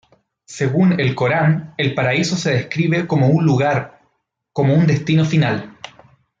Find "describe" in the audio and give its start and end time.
2.55-3.05